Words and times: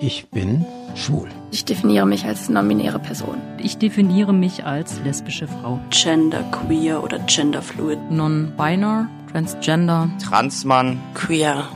Ich 0.00 0.28
bin 0.28 0.64
schwul. 0.94 1.28
Ich 1.50 1.64
definiere 1.64 2.06
mich 2.06 2.24
als 2.24 2.48
nominäre 2.48 3.00
Person. 3.00 3.40
Ich 3.60 3.78
definiere 3.78 4.32
mich 4.32 4.64
als 4.64 5.00
lesbische 5.00 5.48
Frau. 5.48 5.80
Gender 5.90 6.44
queer 6.52 7.02
oder 7.02 7.18
genderfluid. 7.18 7.98
Non-binary, 8.08 9.06
transgender. 9.32 10.08
Transmann. 10.22 11.00
Queer. 11.14 11.68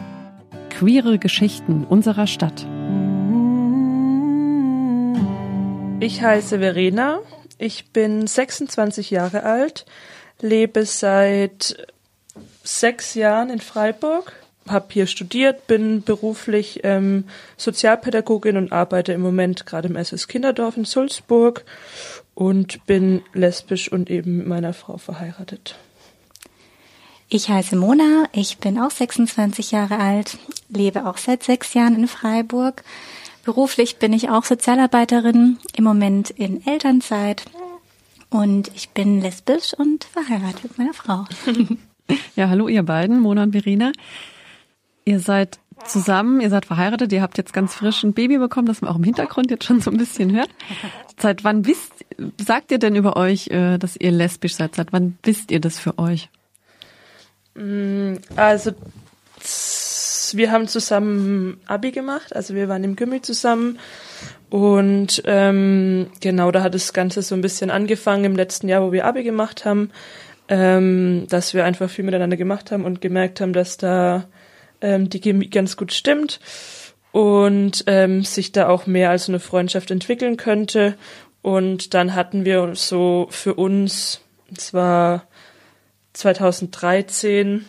Queere 0.71 1.19
Geschichten 1.19 1.85
unserer 1.85 2.29
Stadt. 2.29 2.65
Ich 5.99 6.23
heiße 6.23 6.61
Verena. 6.61 7.19
Ich 7.59 7.91
bin 7.91 8.29
26 8.29 9.11
Jahre 9.11 9.43
alt, 9.43 9.85
lebe 10.41 10.87
seit 10.87 11.77
sechs 12.63 13.15
Jahren 13.15 13.51
in 13.51 13.61
Freiburg 13.61 14.33
habe 14.69 14.87
hier 14.91 15.07
studiert, 15.07 15.67
bin 15.67 16.03
beruflich 16.03 16.81
ähm, 16.85 17.25
Sozialpädagogin 17.57 18.57
und 18.57 18.73
arbeite 18.73 19.13
im 19.13 19.21
Moment 19.21 19.67
gerade 19.67 19.89
im 19.89 19.97
SS 19.97 20.29
Kinderdorf 20.29 20.77
in 20.77 20.85
Sulzburg 20.85 21.65
und 22.35 22.85
bin 22.87 23.23
lesbisch 23.35 23.91
und 23.91 24.11
eben 24.11 24.39
mit 24.39 24.47
meiner 24.47 24.73
Frau 24.73 24.99
verheiratet. 24.99 25.77
Ich 27.29 27.49
heiße 27.49 27.77
Mona, 27.77 28.25
ich 28.33 28.59
bin 28.59 28.79
auch 28.79 28.91
26 28.91 29.71
Jahre 29.71 29.99
alt, 29.99 30.37
lebe 30.69 31.07
auch 31.07 31.17
seit 31.17 31.43
sechs 31.43 31.73
Jahren 31.75 31.95
in 31.97 32.09
Freiburg. 32.09 32.85
Beruflich 33.45 33.97
bin 33.97 34.13
ich 34.13 34.29
auch 34.29 34.45
Sozialarbeiterin, 34.45 35.59
im 35.75 35.85
Moment 35.85 36.31
in 36.31 36.65
Elternzeit 36.67 37.45
und 38.31 38.71
ich 38.75 38.91
bin 38.91 39.21
lesbisch 39.21 39.75
und 39.75 40.05
verheiratet 40.05 40.63
mit 40.63 40.79
meiner 40.79 40.95
Frau. 40.95 41.25
Ja, 42.37 42.49
hallo 42.49 42.69
ihr 42.69 42.83
beiden, 42.83 43.21
Mona 43.21 43.45
und 43.45 43.53
Verena. 43.53 43.93
Ihr 45.05 45.21
seid 45.21 45.59
zusammen, 45.85 46.41
ihr 46.41 46.51
seid 46.51 46.67
verheiratet, 46.67 47.13
ihr 47.13 47.23
habt 47.23 47.39
jetzt 47.39 47.53
ganz 47.53 47.75
frisch 47.75 48.03
ein 48.03 48.13
Baby 48.13 48.39
bekommen, 48.39 48.67
das 48.67 48.83
man 48.83 48.91
auch 48.91 48.97
im 48.97 49.05
Hintergrund 49.05 49.51
jetzt 49.51 49.65
schon 49.65 49.81
so 49.81 49.91
ein 49.91 49.97
bisschen 49.97 50.35
hört. 50.35 50.51
Seit 51.19 51.45
wann 51.45 51.67
wisst, 51.67 51.93
sagt 52.41 52.71
ihr 52.71 52.79
denn 52.79 52.95
über 52.95 53.17
euch, 53.17 53.49
äh, 53.49 53.79
dass 53.79 53.97
ihr 53.97 54.13
lesbisch 54.13 54.55
seid? 54.55 54.75
Seit 54.75 54.93
wann 54.93 55.19
wisst 55.23 55.51
ihr 55.51 55.61
das 55.61 55.79
für 55.79 55.99
euch? 55.99 56.29
Mm, 57.55 58.15
also 58.37 58.73
wir 60.35 60.51
haben 60.51 60.69
zusammen 60.69 61.61
Abi 61.67 61.91
gemacht, 61.91 62.35
also 62.35 62.55
wir 62.55 62.69
waren 62.69 62.85
im 62.85 62.97
Gimmi 62.97 63.21
zusammen 63.21 63.79
und 64.49 65.23
ähm, 65.27 66.07
genau 66.21 66.51
da 66.51 66.63
hat 66.63 66.75
das 66.75 66.93
Ganze 66.93 67.23
so 67.23 67.35
ein 67.35 67.43
bisschen 67.43 67.71
angefangen 67.71 68.25
im 68.25 68.37
letzten 68.37 68.69
Jahr, 68.69 68.83
wo 68.83 68.93
wir 68.93 69.05
Abi 69.05 69.25
gemacht 69.25 69.65
haben, 69.65 69.91
ähm, 70.49 71.27
dass 71.29 71.55
wir 71.55 71.65
einfach 71.65 71.91
viel 71.91 72.05
miteinander 72.05 72.37
gemacht 72.37 72.71
haben 72.71 72.85
und 72.85 73.01
gemerkt 73.01 73.41
haben, 73.41 73.53
dass 73.53 73.77
da 73.77 74.25
ähm, 74.83 75.09
die 75.09 75.21
Chemie 75.21 75.49
ganz 75.49 75.77
gut 75.77 75.93
stimmt 75.93 76.41
und 77.13 77.85
ähm, 77.87 78.25
sich 78.25 78.53
da 78.53 78.69
auch 78.69 78.87
mehr 78.87 79.11
als 79.11 79.29
eine 79.29 79.41
Freundschaft 79.41 79.91
entwickeln 79.91 80.37
könnte. 80.37 80.97
Und 81.41 81.95
dann 81.95 82.15
hatten 82.15 82.45
wir 82.45 82.75
so 82.75 83.27
für 83.31 83.55
uns, 83.55 84.21
es 84.57 84.75
war 84.75 85.27
2013, 86.13 87.65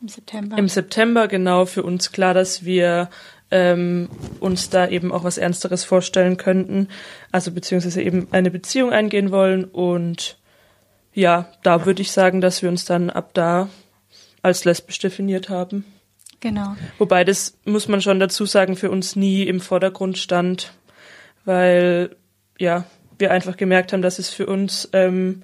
im 0.00 0.08
September. 0.08 0.58
Im 0.58 0.68
September 0.68 1.26
genau 1.26 1.64
für 1.66 1.82
uns 1.82 2.12
klar, 2.12 2.32
dass 2.32 2.64
wir 2.64 3.10
ähm, 3.50 4.08
uns 4.40 4.70
da 4.70 4.88
eben 4.88 5.10
auch 5.10 5.24
was 5.24 5.38
Ernsteres 5.38 5.84
vorstellen 5.84 6.36
könnten, 6.36 6.88
also 7.32 7.50
beziehungsweise 7.50 8.02
eben 8.02 8.28
eine 8.30 8.50
Beziehung 8.50 8.92
eingehen 8.92 9.32
wollen 9.32 9.64
und 9.64 10.38
ja, 11.14 11.48
da 11.64 11.84
würde 11.84 12.02
ich 12.02 12.12
sagen, 12.12 12.40
dass 12.40 12.62
wir 12.62 12.68
uns 12.68 12.84
dann 12.84 13.10
ab 13.10 13.30
da 13.34 13.68
als 14.42 14.64
lesbisch 14.64 15.00
definiert 15.00 15.48
haben. 15.48 15.84
Genau. 16.40 16.76
Wobei 16.98 17.24
das 17.24 17.58
muss 17.64 17.88
man 17.88 18.00
schon 18.00 18.20
dazu 18.20 18.46
sagen, 18.46 18.76
für 18.76 18.90
uns 18.90 19.16
nie 19.16 19.42
im 19.42 19.60
Vordergrund 19.60 20.18
stand, 20.18 20.72
weil 21.44 22.16
ja, 22.58 22.84
wir 23.18 23.32
einfach 23.32 23.56
gemerkt 23.56 23.92
haben, 23.92 24.02
dass 24.02 24.18
es 24.18 24.30
für 24.30 24.46
uns 24.46 24.88
ähm, 24.92 25.42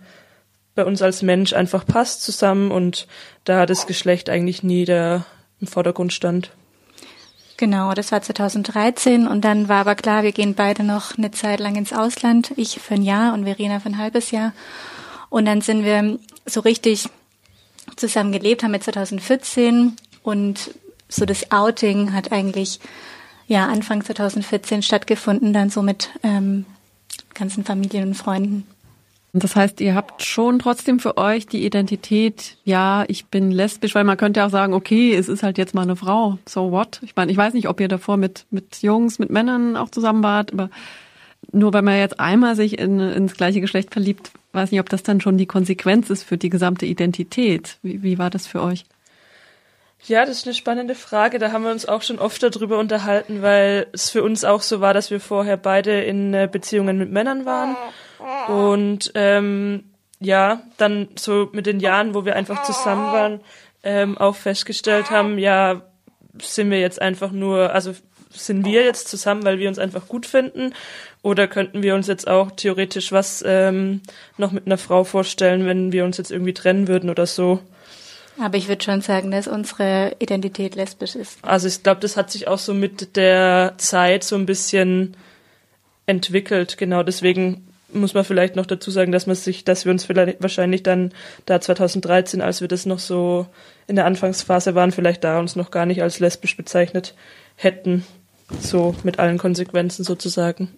bei 0.75 0.85
uns 0.85 1.03
als 1.03 1.23
Mensch 1.23 1.53
einfach 1.53 1.87
passt 1.87 2.23
zusammen 2.23 2.71
und 2.71 3.07
da 3.45 3.67
das 3.67 3.87
Geschlecht 3.87 4.29
eigentlich 4.29 4.63
nie 4.63 4.85
da 4.85 5.25
im 5.61 5.67
Vordergrund 5.67 6.13
stand. 6.13 6.51
Genau, 7.57 7.95
das 7.95 8.11
war 8.11 8.21
2013 8.21 9.29
und 9.29 9.45
dann 9.45 9.69
war 9.69 9.81
aber 9.81 9.95
klar, 9.95 10.25
wir 10.25 10.33
gehen 10.33 10.55
beide 10.55 10.83
noch 10.83 11.17
eine 11.17 11.31
Zeit 11.31 11.61
lang 11.61 11.77
ins 11.77 11.93
Ausland. 11.93 12.53
Ich 12.57 12.81
für 12.81 12.95
ein 12.95 13.03
Jahr 13.03 13.33
und 13.33 13.45
Verena 13.45 13.79
für 13.79 13.89
ein 13.89 13.99
halbes 13.99 14.33
Jahr. 14.33 14.53
Und 15.31 15.45
dann 15.45 15.61
sind 15.61 15.85
wir 15.85 16.19
so 16.47 16.61
richtig 16.61 17.09
zusammen 17.97 18.33
gelebt, 18.33 18.65
haben 18.65 18.73
wir 18.73 18.81
2014 18.81 19.95
und 20.25 20.75
so 21.09 21.25
das 21.25 21.51
Outing 21.53 22.13
hat 22.13 22.33
eigentlich 22.33 22.81
ja 23.47 23.67
Anfang 23.67 24.05
2014 24.05 24.83
stattgefunden, 24.83 25.53
dann 25.53 25.71
so 25.71 25.83
mit 25.83 26.11
ähm, 26.23 26.67
ganzen 27.35 27.65
Familien 27.65 28.09
und 28.09 28.15
Freunden. 28.15 28.67
Das 29.37 29.57
heißt, 29.57 29.81
ihr 29.81 29.97
habt 29.97 30.23
schon 30.23 30.61
trotzdem 30.61 31.01
für 31.01 31.17
euch 31.17 31.49
die 31.49 31.67
Identität, 31.67 32.57
ja, 32.65 33.05
ich 33.09 33.27
bin 33.27 33.51
lesbisch, 33.51 33.93
weil 33.97 34.05
man 34.05 34.17
könnte 34.17 34.39
ja 34.39 34.47
auch 34.47 34.51
sagen, 34.51 34.75
okay, 34.75 35.13
es 35.13 35.29
ist 35.29 35.43
halt 35.43 35.59
jetzt 35.59 35.75
mal 35.75 35.83
eine 35.83 35.97
Frau, 35.97 36.39
so 36.47 36.71
what? 36.71 37.01
Ich 37.03 37.17
meine, 37.17 37.33
ich 37.33 37.37
weiß 37.37 37.53
nicht, 37.53 37.69
ob 37.69 37.81
ihr 37.81 37.89
davor 37.89 38.17
mit, 38.17 38.47
mit 38.53 38.81
Jungs, 38.83 39.19
mit 39.19 39.31
Männern 39.31 39.77
auch 39.77 39.89
zusammen 39.91 40.23
wart, 40.23 40.53
aber 40.53 40.71
nur 41.51 41.73
weil 41.73 41.83
man 41.83 41.99
jetzt 41.99 42.21
einmal 42.21 42.55
sich 42.55 42.79
in, 42.79 43.01
ins 43.01 43.35
gleiche 43.35 43.61
Geschlecht 43.61 43.93
verliebt, 43.93 44.31
weiß 44.53 44.71
nicht, 44.71 44.81
ob 44.81 44.89
das 44.89 45.03
dann 45.03 45.21
schon 45.21 45.37
die 45.37 45.47
Konsequenz 45.47 46.11
ist 46.11 46.23
für 46.23 46.39
die 46.39 46.49
gesamte 46.49 46.87
Identität. 46.87 47.79
Wie, 47.83 48.05
wie 48.05 48.19
war 48.19 48.31
das 48.31 48.47
für 48.47 48.63
euch? 48.63 48.85
Ja, 50.07 50.27
das 50.27 50.39
ist 50.39 50.47
eine 50.47 50.55
spannende 50.55 50.95
Frage. 50.95 51.39
Da 51.39 51.51
haben 51.53 51.65
wir 51.65 51.71
uns 51.71 51.87
auch 51.87 52.03
schon 52.03 52.19
oft 52.19 52.43
darüber 52.43 52.79
unterhalten, 52.79 53.41
weil 53.41 53.87
es 53.93 54.11
für 54.11 54.23
uns 54.23 54.45
auch 54.45 54.61
so 54.61 54.81
war, 54.81 54.93
dass 54.93 55.11
wir 55.11 55.19
vorher 55.19 55.57
beide 55.57 56.03
in 56.03 56.35
äh, 56.35 56.49
Beziehungen 56.51 56.99
mit 56.99 57.11
Männern 57.11 57.47
waren. 57.47 57.77
Und 58.49 59.13
ähm, 59.15 59.85
ja, 60.21 60.63
dann 60.77 61.09
so 61.17 61.49
mit 61.53 61.67
den 61.67 61.81
Jahren, 61.81 62.15
wo 62.15 62.25
wir 62.25 62.37
einfach 62.37 62.63
zusammen 62.65 63.13
waren, 63.13 63.41
ähm, 63.83 64.19
auch 64.19 64.37
festgestellt 64.37 65.11
haben, 65.11 65.39
ja, 65.39 65.83
sind 66.41 66.71
wir 66.71 66.81
jetzt 66.81 67.01
einfach 67.01 67.31
nur, 67.31 67.73
also 67.73 67.95
sind 68.31 68.67
wir 68.67 68.85
jetzt 68.85 69.09
zusammen, 69.09 69.45
weil 69.45 69.59
wir 69.59 69.69
uns 69.69 69.79
einfach 69.79 70.09
gut 70.09 70.27
finden? 70.27 70.75
Oder 71.23 71.47
könnten 71.47 71.83
wir 71.83 71.95
uns 71.95 72.09
jetzt 72.09 72.29
auch 72.29 72.51
theoretisch 72.51 73.13
was 73.13 73.43
ähm, 73.47 74.03
noch 74.37 74.53
mit 74.53 74.67
einer 74.67 74.79
Frau 74.79 75.05
vorstellen, 75.05 75.67
wenn 75.67 75.93
wir 75.93 76.05
uns 76.05 76.19
jetzt 76.19 76.31
irgendwie 76.31 76.53
trennen 76.53 76.89
würden 76.89 77.09
oder 77.09 77.27
so? 77.27 77.61
Aber 78.39 78.57
ich 78.57 78.69
würde 78.69 78.85
schon 78.85 79.01
sagen, 79.01 79.31
dass 79.31 79.47
unsere 79.47 80.17
Identität 80.19 80.75
lesbisch 80.75 81.15
ist. 81.15 81.39
Also 81.43 81.69
ich 81.69 81.83
glaube, 81.83 82.01
das 82.01 82.17
hat 82.17 82.31
sich 82.31 82.49
auch 82.49 82.59
so 82.59 82.75
mit 82.75 83.17
der 83.17 83.75
Zeit 83.77 84.25
so 84.25 84.37
ein 84.37 84.47
bisschen 84.47 85.17
entwickelt. 86.07 86.77
Genau 86.77 87.03
deswegen 87.03 87.69
muss 87.93 88.15
man 88.15 88.25
vielleicht 88.25 88.57
noch 88.57 88.67
dazu 88.67 88.91
sagen, 88.91 89.13
dass 89.13 89.27
man 89.27 89.37
sich, 89.37 89.65
dass 89.65 89.85
wir 89.85 89.93
uns 89.93 90.05
vielleicht 90.05 90.43
wahrscheinlich 90.43 90.83
dann 90.83 91.13
da 91.47 91.61
2013, 91.61 92.41
als 92.41 92.61
wir 92.61 92.69
das 92.69 92.87
noch 92.87 92.99
so 92.99 93.47
in 93.87 93.97
der 93.97 94.07
Anfangsphase 94.07 94.75
waren, 94.75 94.93
vielleicht 94.93 95.25
da 95.25 95.39
uns 95.39 95.57
noch 95.57 95.71
gar 95.71 95.87
nicht 95.87 96.03
als 96.03 96.19
lesbisch 96.19 96.57
bezeichnet 96.57 97.15
hätten. 97.57 98.05
So 98.61 98.95
mit 99.05 99.19
allen 99.19 99.39
Konsequenzen 99.39 100.05
sozusagen. 100.05 100.69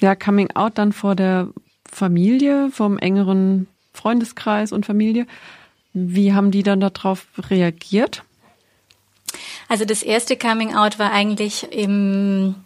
Ja, 0.00 0.14
Coming 0.16 0.50
Out 0.54 0.78
dann 0.78 0.92
vor 0.92 1.14
der 1.14 1.48
Familie, 1.88 2.70
vom 2.72 2.98
engeren 2.98 3.68
Freundeskreis 3.92 4.72
und 4.72 4.86
Familie. 4.86 5.26
Wie 5.94 6.34
haben 6.34 6.50
die 6.50 6.62
dann 6.62 6.80
darauf 6.80 7.26
reagiert? 7.48 8.24
Also 9.68 9.84
das 9.84 10.02
erste 10.02 10.36
Coming 10.36 10.74
Out 10.74 10.98
war 10.98 11.12
eigentlich 11.12 11.72
im 11.72 12.56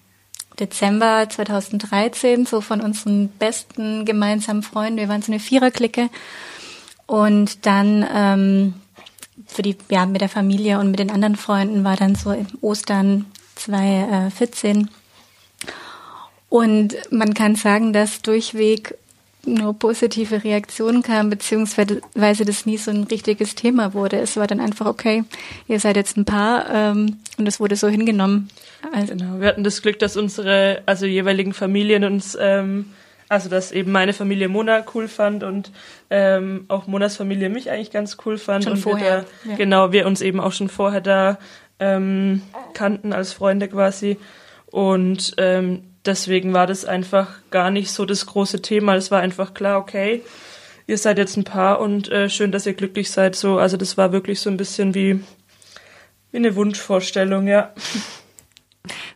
Dezember 0.59 1.29
2013, 1.29 2.47
so 2.47 2.61
von 2.61 2.81
unseren 2.81 3.29
besten 3.29 4.05
gemeinsamen 4.05 4.63
Freunden. 4.63 4.99
Wir 4.99 5.09
waren 5.09 5.23
so 5.23 5.31
eine 5.31 5.41
Viererklicke. 5.41 6.11
Und 7.07 7.65
dann 7.67 8.07
ähm, 8.13 8.75
für 9.47 9.63
die, 9.63 9.77
ja, 9.91 10.07
mit 10.07 10.21
der 10.21 10.29
Familie 10.29 10.79
und 10.79 10.91
mit 10.91 11.01
den 11.01 11.11
anderen 11.11 11.37
Freunden 11.37 11.85
war 11.85 11.97
dann 11.97 12.15
so 12.15 12.35
Ostern 12.61 13.27
2014. 13.55 14.91
Und 16.49 16.97
man 17.11 17.35
kann 17.35 17.57
sagen, 17.57 17.93
dass 17.93 18.23
durchweg 18.23 18.97
nur 19.45 19.79
positive 19.79 20.45
Reaktionen 20.45 21.03
kamen, 21.03 21.31
beziehungsweise 21.31 22.45
das 22.45 22.67
nie 22.67 22.77
so 22.77 22.91
ein 22.91 23.05
richtiges 23.05 23.55
Thema 23.55 23.95
wurde. 23.95 24.19
Es 24.19 24.37
war 24.37 24.47
dann 24.47 24.61
einfach, 24.61 24.87
okay, 24.87 25.25
ihr 25.67 25.81
seid 25.81 25.97
jetzt 25.97 26.17
ein 26.17 26.25
Paar 26.25 26.67
ähm, 26.73 27.17
und 27.39 27.47
es 27.47 27.61
wurde 27.61 27.77
so 27.77 27.89
hingenommen. 27.89 28.51
Also 28.93 29.15
genau, 29.15 29.41
wir 29.41 29.49
hatten 29.49 29.65
das 29.65 29.83
Glück, 29.83 29.99
dass 29.99 30.17
unsere, 30.17 30.83
also 30.87 31.07
jeweiligen 31.07 31.53
Familien 31.53 32.05
uns, 32.05 32.37
ähm, 32.41 32.93
also 33.29 33.49
dass 33.49 33.73
eben 33.73 33.93
meine 33.93 34.13
Familie 34.13 34.49
Mona 34.49 34.85
cool 34.95 35.09
fand 35.09 35.43
und 35.43 35.71
ähm, 36.11 36.65
auch 36.69 36.87
Monas 36.87 37.17
Familie 37.17 37.49
mich 37.49 37.71
eigentlich 37.71 37.91
ganz 37.91 38.17
cool 38.25 38.39
fand. 38.39 38.65
Schon 38.65 38.75
und 38.75 38.79
vorher. 38.79 39.25
Wir 39.25 39.25
da, 39.45 39.51
ja. 39.51 39.57
Genau, 39.57 39.93
wir 39.93 40.07
uns 40.07 40.21
eben 40.21 40.41
auch 40.41 40.53
schon 40.53 40.69
vorher 40.69 41.01
da 41.01 41.39
ähm, 41.79 42.43
kannten 42.75 43.13
als 43.13 43.33
Freunde 43.33 43.69
quasi. 43.69 44.17
Und 44.67 45.35
ähm, 45.39 45.83
deswegen 46.09 46.55
war 46.55 46.67
das 46.67 46.85
einfach 46.85 47.29
gar 47.51 47.71
nicht 47.71 47.93
so 47.93 48.05
das 48.05 48.27
große 48.27 48.63
Thema. 48.63 48.97
Es 48.97 49.11
war 49.11 49.21
einfach 49.21 49.55
klar, 49.55 49.79
okay, 49.79 50.23
ihr 50.87 50.99
seid 50.99 51.19
jetzt 51.19 51.37
ein 51.37 51.45
Paar 51.45 51.81
und 51.81 52.11
äh, 52.11 52.29
schön, 52.29 52.51
dass 52.51 52.67
ihr 52.67 52.75
glücklich 52.75 53.11
seid. 53.11 53.37
So, 53.37 53.59
also 53.59 53.77
das 53.77 53.97
war 53.97 54.11
wirklich 54.11 54.41
so 54.41 54.51
ein 54.51 54.57
bisschen 54.57 54.95
wie, 54.95 55.21
wie 56.33 56.37
eine 56.37 56.57
Wunschvorstellung, 56.57 57.47
ja. 57.47 57.73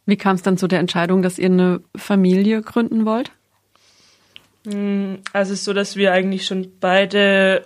Wie 0.06 0.16
kam 0.16 0.36
es 0.36 0.42
dann 0.42 0.58
zu 0.58 0.68
der 0.68 0.80
Entscheidung, 0.80 1.22
dass 1.22 1.38
ihr 1.38 1.46
eine 1.46 1.80
Familie 1.96 2.60
gründen 2.60 3.06
wollt? 3.06 3.32
Hm, 4.66 5.20
also 5.32 5.52
es 5.52 5.60
ist 5.60 5.64
so, 5.64 5.72
dass 5.72 5.96
wir 5.96 6.12
eigentlich 6.12 6.46
schon 6.46 6.72
beide 6.78 7.64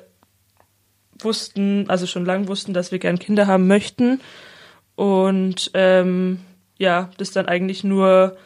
wussten, 1.19 1.88
also 1.88 2.06
schon 2.06 2.25
lange 2.25 2.46
wussten, 2.49 2.75
dass 2.75 2.93
wir 2.93 2.99
gern 2.99 3.19
Kinder 3.19 3.46
haben 3.46 3.67
möchten. 3.67 4.20
Und 4.94 5.70
ähm, 5.75 6.40
ja, 6.79 7.11
das 7.19 7.32
dann 7.32 7.46
eigentlich 7.46 7.84
nur 7.84 8.37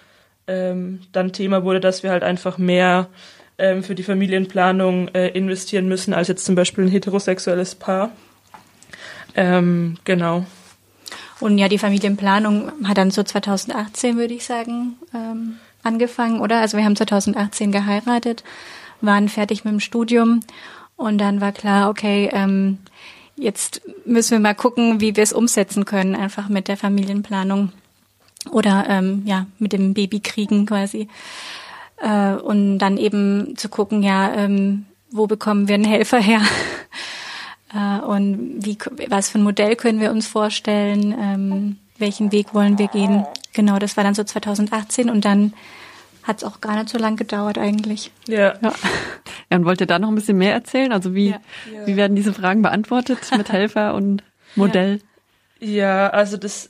ähm, 0.51 1.01
dann 1.13 1.33
Thema 1.33 1.65
wurde, 1.65 1.81
dass 1.81 2.03
wir 2.03 2.11
halt 2.11 2.25
einfach 2.25 2.59
mehr 2.59 3.09
ähm, 3.57 3.85
für 3.85 3.95
die 3.95 4.03
Familienplanung 4.03 5.09
äh, 5.09 5.29
investieren 5.29 5.87
müssen, 5.87 6.13
als 6.13 6.29
jetzt 6.29 6.45
zum 6.45 6.57
Beispiel 6.57 6.85
ein 6.85 6.91
heterosexuelles 6.91 7.77
Paar. 7.77 8.11
Ähm, 9.37 9.99
genau. 10.05 10.45
Und 11.39 11.57
ja, 11.57 11.69
die 11.69 11.79
Familienplanung 11.79 12.73
hat 12.85 12.99
dann 12.99 13.11
so 13.11 13.23
2018, 13.23 14.17
würde 14.17 14.35
ich 14.35 14.45
sagen, 14.45 14.97
ähm, 15.15 15.57
angefangen, 15.83 16.41
oder? 16.41 16.61
Also 16.61 16.77
wir 16.77 16.85
haben 16.85 16.97
2018 16.97 17.73
geheiratet, 17.73 18.45
waren 19.01 19.29
fertig 19.29 19.65
mit 19.65 19.73
dem 19.73 19.81
Studium 19.81 20.41
und 20.97 21.19
dann 21.19 21.41
war 21.41 21.53
klar, 21.53 21.89
okay, 21.89 22.29
ähm, 22.33 22.79
jetzt 23.37 23.83
müssen 24.05 24.33
wir 24.33 24.41
mal 24.41 24.55
gucken, 24.55 25.01
wie 25.01 25.17
wir 25.17 25.23
es 25.23 25.33
umsetzen 25.33 25.85
können, 25.87 26.15
einfach 26.15 26.49
mit 26.49 26.69
der 26.69 26.77
Familienplanung 26.77 27.73
oder 28.51 28.87
ähm, 28.89 29.23
ja 29.27 29.47
mit 29.59 29.73
dem 29.73 29.95
Babykriegen 29.95 30.67
quasi 30.67 31.09
äh, 32.01 32.35
und 32.35 32.79
dann 32.79 32.97
eben 32.97 33.57
zu 33.57 33.69
gucken, 33.69 34.03
ja, 34.03 34.33
ähm, 34.35 34.87
wo 35.11 35.27
bekommen 35.27 35.69
wir 35.69 35.75
einen 35.75 35.85
Helfer 35.85 36.21
her 36.21 36.41
äh, 37.75 38.01
und 38.05 38.65
wie 38.65 38.79
was 39.09 39.31
für 39.31 39.39
ein 39.39 39.45
Modell 39.45 39.77
können 39.77 40.01
wir 40.01 40.11
uns 40.11 40.27
vorstellen, 40.27 41.15
ähm, 41.19 41.77
welchen 41.99 42.33
Weg 42.33 42.55
wollen 42.55 42.79
wir 42.79 42.89
gehen. 42.89 43.27
Genau, 43.53 43.79
das 43.79 43.97
war 43.97 44.05
dann 44.05 44.15
so 44.15 44.25
2018 44.25 45.11
und 45.11 45.25
dann 45.25 45.53
hat 46.23 46.39
es 46.39 46.45
auch 46.45 46.61
gar 46.61 46.77
nicht 46.77 46.89
so 46.89 46.99
lang 46.99 47.17
gedauert 47.17 47.59
eigentlich. 47.59 48.11
Ja. 48.27 48.55
ja. 48.63 48.73
Ja, 49.51 49.57
und 49.57 49.65
wollt 49.65 49.81
ihr 49.81 49.87
da 49.87 49.99
noch 49.99 50.09
ein 50.09 50.15
bisschen 50.15 50.39
mehr 50.39 50.53
erzählen? 50.53 50.93
Also 50.93 51.15
wie, 51.15 51.31
ja. 51.31 51.41
wie 51.87 51.97
werden 51.97 52.15
diese 52.15 52.33
Fragen 52.33 52.63
beantwortet 52.63 53.19
mit 53.37 53.51
Helfer 53.53 53.95
und 53.95 54.23
Modell? 54.55 55.01
Ja, 55.59 55.69
ja 55.69 56.11
also 56.11 56.37
das 56.37 56.69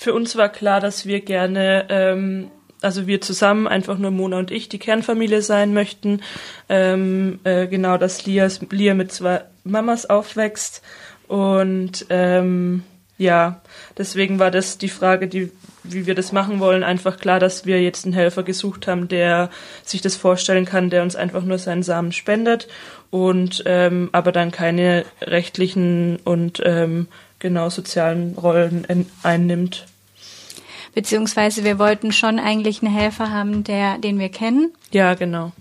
für 0.00 0.14
uns 0.14 0.34
war 0.34 0.48
klar, 0.48 0.80
dass 0.80 1.04
wir 1.04 1.20
gerne, 1.20 1.84
ähm, 1.90 2.50
also 2.80 3.06
wir 3.06 3.20
zusammen, 3.20 3.68
einfach 3.68 3.98
nur 3.98 4.10
Mona 4.10 4.38
und 4.38 4.50
ich, 4.50 4.70
die 4.70 4.78
Kernfamilie 4.78 5.42
sein 5.42 5.74
möchten. 5.74 6.22
Ähm, 6.70 7.38
äh, 7.44 7.66
genau, 7.66 7.98
dass 7.98 8.24
Lia, 8.24 8.48
Lia 8.70 8.94
mit 8.94 9.12
zwei 9.12 9.42
Mamas 9.62 10.08
aufwächst. 10.08 10.80
Und 11.28 12.06
ähm, 12.08 12.82
ja, 13.18 13.60
deswegen 13.98 14.38
war 14.38 14.50
das 14.50 14.78
die 14.78 14.88
Frage, 14.88 15.28
die, 15.28 15.52
wie 15.84 16.06
wir 16.06 16.14
das 16.14 16.32
machen 16.32 16.60
wollen, 16.60 16.82
einfach 16.82 17.18
klar, 17.18 17.38
dass 17.38 17.66
wir 17.66 17.82
jetzt 17.82 18.06
einen 18.06 18.14
Helfer 18.14 18.42
gesucht 18.42 18.88
haben, 18.88 19.06
der 19.06 19.50
sich 19.84 20.00
das 20.00 20.16
vorstellen 20.16 20.64
kann, 20.64 20.88
der 20.88 21.02
uns 21.02 21.14
einfach 21.14 21.42
nur 21.42 21.58
seinen 21.58 21.82
Samen 21.82 22.12
spendet 22.12 22.68
und 23.10 23.64
ähm, 23.66 24.08
aber 24.12 24.32
dann 24.32 24.50
keine 24.50 25.04
rechtlichen 25.20 26.16
und 26.24 26.62
ähm, 26.64 27.08
genau 27.38 27.68
sozialen 27.68 28.34
Rollen 28.38 28.84
in, 28.84 29.06
einnimmt. 29.22 29.86
Beziehungsweise 30.94 31.64
wir 31.64 31.78
wollten 31.78 32.12
schon 32.12 32.38
eigentlich 32.38 32.82
einen 32.82 32.92
Helfer 32.92 33.30
haben, 33.30 33.64
der, 33.64 33.98
den 33.98 34.18
wir 34.18 34.28
kennen. 34.28 34.72
Ja, 34.90 35.14
genau. 35.14 35.52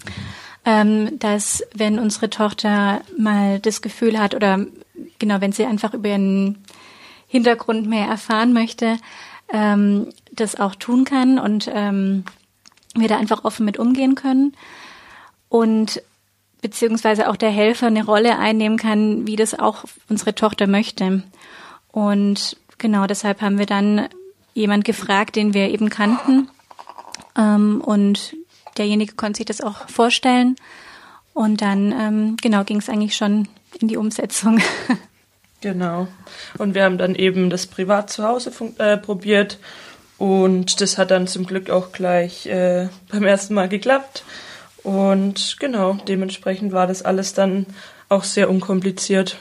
Ähm, 0.65 1.17
dass 1.19 1.63
wenn 1.73 1.99
unsere 1.99 2.29
Tochter 2.29 3.01
mal 3.17 3.59
das 3.59 3.81
Gefühl 3.81 4.19
hat 4.19 4.35
oder 4.35 4.65
genau, 5.19 5.41
wenn 5.41 5.51
sie 5.51 5.65
einfach 5.65 5.93
über 5.93 6.09
ihren 6.09 6.63
Hintergrund 7.27 7.87
mehr 7.87 8.07
erfahren 8.07 8.53
möchte, 8.53 8.97
ähm, 9.51 10.09
das 10.31 10.59
auch 10.59 10.75
tun 10.75 11.05
kann 11.05 11.39
und 11.39 11.69
ähm, 11.73 12.23
wir 12.95 13.07
da 13.07 13.17
einfach 13.17 13.45
offen 13.45 13.65
mit 13.65 13.77
umgehen 13.77 14.15
können. 14.15 14.53
Und 15.47 16.01
beziehungsweise 16.61 17.29
auch 17.29 17.35
der 17.35 17.49
Helfer 17.51 17.87
eine 17.87 18.05
Rolle 18.05 18.37
einnehmen 18.37 18.77
kann, 18.77 19.25
wie 19.27 19.35
das 19.35 19.57
auch 19.57 19.85
unsere 20.09 20.35
Tochter 20.35 20.67
möchte. 20.67 21.23
Und 21.91 22.57
genau 22.77 23.07
deshalb 23.07 23.41
haben 23.41 23.57
wir 23.57 23.65
dann 23.65 24.09
jemand 24.53 24.85
gefragt, 24.85 25.35
den 25.35 25.53
wir 25.53 25.69
eben 25.69 25.89
kannten. 25.89 26.49
Ähm, 27.37 27.81
und 27.81 28.35
derjenige 28.77 29.15
konnte 29.15 29.37
sich 29.37 29.45
das 29.45 29.61
auch 29.61 29.87
vorstellen. 29.89 30.55
Und 31.33 31.61
dann, 31.61 31.91
ähm, 31.91 32.37
genau, 32.41 32.63
ging 32.63 32.77
es 32.77 32.89
eigentlich 32.89 33.15
schon 33.15 33.47
in 33.79 33.87
die 33.87 33.97
Umsetzung. 33.97 34.59
Genau. 35.61 36.07
Und 36.57 36.73
wir 36.73 36.83
haben 36.83 36.97
dann 36.97 37.15
eben 37.15 37.49
das 37.49 37.67
privat 37.67 38.09
zu 38.09 38.23
Hause 38.23 38.51
äh, 38.77 38.97
probiert. 38.97 39.59
Und 40.17 40.81
das 40.81 40.97
hat 40.97 41.11
dann 41.11 41.27
zum 41.27 41.45
Glück 41.45 41.69
auch 41.69 41.91
gleich 41.91 42.45
äh, 42.45 42.87
beim 43.11 43.23
ersten 43.23 43.53
Mal 43.53 43.69
geklappt. 43.69 44.23
Und 44.83 45.57
genau, 45.59 45.97
dementsprechend 46.07 46.71
war 46.71 46.87
das 46.87 47.01
alles 47.01 47.33
dann 47.33 47.65
auch 48.07 48.23
sehr 48.23 48.49
unkompliziert. 48.49 49.37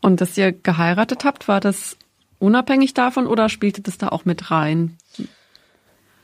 Und 0.00 0.20
dass 0.20 0.36
ihr 0.36 0.52
geheiratet 0.52 1.24
habt, 1.24 1.48
war 1.48 1.60
das 1.60 1.96
unabhängig 2.38 2.94
davon 2.94 3.26
oder 3.26 3.48
spielte 3.48 3.82
das 3.82 3.98
da 3.98 4.08
auch 4.08 4.24
mit 4.24 4.50
rein? 4.50 4.96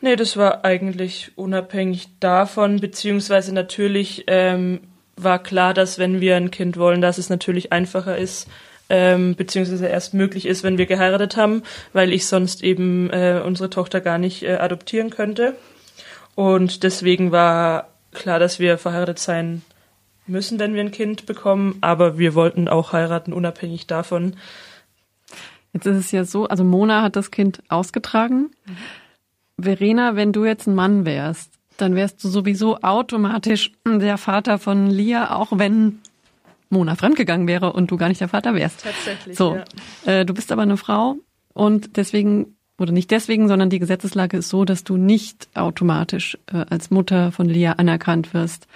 Nee, 0.01 0.17
das 0.17 0.37
war 0.37 0.65
eigentlich 0.65 1.33
unabhängig 1.37 2.09
davon, 2.21 2.81
beziehungsweise 2.81 3.55
natürlich 3.55 4.25
ähm, 4.27 4.81
war 5.17 5.43
klar, 5.43 5.73
dass 5.73 5.99
wenn 5.99 6.21
wir 6.21 6.37
ein 6.37 6.51
Kind 6.51 6.77
wollen, 6.77 7.01
dass 7.01 7.19
es 7.19 7.31
natürlich 7.31 7.73
einfacher 7.73 8.19
ist, 8.19 8.49
ähm, 8.91 9.35
beziehungsweise 9.35 9.87
erst 9.87 10.13
möglich 10.13 10.47
ist, 10.47 10.63
wenn 10.63 10.77
wir 10.77 10.87
geheiratet 10.87 11.37
haben, 11.37 11.63
weil 11.93 12.13
ich 12.13 12.27
sonst 12.27 12.63
eben 12.63 13.11
äh, 13.11 13.41
unsere 13.45 13.71
Tochter 13.71 14.01
gar 14.01 14.19
nicht 14.19 14.43
äh, 14.43 14.57
adoptieren 14.57 15.11
könnte. 15.11 15.57
Und 16.35 16.83
deswegen 16.83 17.33
war 17.33 17.89
klar, 18.13 18.39
dass 18.39 18.59
wir 18.59 18.77
verheiratet 18.77 19.19
sein 19.19 19.63
müssen, 20.27 20.59
wenn 20.59 20.75
wir 20.75 20.81
ein 20.81 20.91
Kind 20.91 21.27
bekommen, 21.27 21.79
aber 21.81 22.19
wir 22.19 22.35
wollten 22.35 22.69
auch 22.69 22.93
heiraten, 22.93 23.33
unabhängig 23.33 23.87
davon. 23.87 24.37
Jetzt 25.75 25.87
ist 25.87 25.97
es 25.97 26.13
ja 26.13 26.25
so, 26.25 26.47
also 26.47 26.65
Mona 26.65 27.03
hat 27.03 27.17
das 27.17 27.31
Kind 27.31 27.63
ausgetragen. 27.69 28.53
Verena, 29.61 30.17
wenn 30.17 30.33
du 30.33 30.45
jetzt 30.45 30.67
ein 30.67 30.75
Mann 30.75 31.05
wärst, 31.05 31.51
dann 31.77 31.97
wärst 31.97 32.23
du 32.23 32.29
sowieso 32.29 32.81
automatisch 32.81 33.73
der 33.85 34.17
Vater 34.17 34.59
von 34.59 34.89
Lia, 34.89 35.35
auch 35.35 35.59
wenn 35.59 35.99
Mona 36.71 36.95
fremdgegangen 36.95 37.49
wäre 37.49 37.73
und 37.73 37.91
du 37.91 37.97
gar 37.97 38.09
nicht 38.09 38.21
der 38.21 38.29
Vater 38.29 38.55
wärst. 38.55 38.85
Tatsächlich. 38.85 39.37
So, 39.37 39.57
ja. 40.07 40.21
äh, 40.21 40.25
du 40.25 40.33
bist 40.33 40.53
aber 40.53 40.63
eine 40.63 40.77
Frau 40.77 41.17
und 41.53 41.97
deswegen 41.97 42.57
oder 42.79 42.93
nicht 42.93 43.11
deswegen, 43.11 43.47
sondern 43.47 43.71
die 43.71 43.79
Gesetzeslage 43.79 44.39
ist 44.39 44.49
so, 44.49 44.65
dass 44.65 44.83
du 44.83 44.97
nicht 44.97 45.49
automatisch 45.55 46.39
äh, 46.53 46.65
als 46.71 46.91
Mutter 46.91 47.31
von 47.31 47.49
Lia 47.49 47.73
anerkannt 47.73 48.35
wirst. 48.35 48.67